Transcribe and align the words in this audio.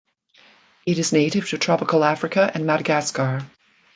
It 0.87 0.97
is 0.97 1.13
native 1.13 1.47
to 1.49 1.59
tropical 1.59 2.03
Africa 2.03 2.49
and 2.51 2.65
Madagascar. 2.65 3.45